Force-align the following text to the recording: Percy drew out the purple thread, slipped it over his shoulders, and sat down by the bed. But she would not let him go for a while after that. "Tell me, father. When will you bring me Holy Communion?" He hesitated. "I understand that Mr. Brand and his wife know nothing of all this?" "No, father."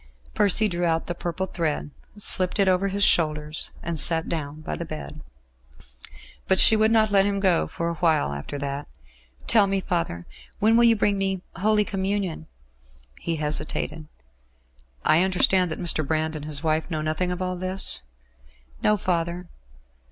Percy 0.33 0.67
drew 0.67 0.83
out 0.83 1.05
the 1.05 1.13
purple 1.13 1.45
thread, 1.45 1.91
slipped 2.17 2.57
it 2.57 2.67
over 2.67 2.87
his 2.87 3.03
shoulders, 3.03 3.69
and 3.83 3.99
sat 3.99 4.27
down 4.27 4.61
by 4.61 4.75
the 4.75 4.83
bed. 4.83 5.21
But 6.47 6.57
she 6.59 6.75
would 6.75 6.89
not 6.89 7.11
let 7.11 7.23
him 7.23 7.39
go 7.39 7.67
for 7.67 7.87
a 7.87 7.93
while 7.93 8.33
after 8.33 8.57
that. 8.57 8.87
"Tell 9.45 9.67
me, 9.67 9.79
father. 9.79 10.25
When 10.57 10.75
will 10.75 10.85
you 10.85 10.95
bring 10.95 11.19
me 11.19 11.43
Holy 11.55 11.85
Communion?" 11.85 12.47
He 13.19 13.35
hesitated. 13.35 14.07
"I 15.05 15.21
understand 15.21 15.69
that 15.69 15.79
Mr. 15.79 16.03
Brand 16.03 16.35
and 16.35 16.45
his 16.45 16.63
wife 16.63 16.89
know 16.89 17.01
nothing 17.01 17.31
of 17.31 17.39
all 17.39 17.55
this?" 17.55 18.01
"No, 18.81 18.97
father." 18.97 19.49